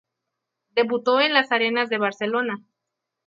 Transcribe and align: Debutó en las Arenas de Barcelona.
Debutó 0.71 1.19
en 1.19 1.31
las 1.35 1.51
Arenas 1.51 1.89
de 1.89 1.99
Barcelona. 1.99 2.63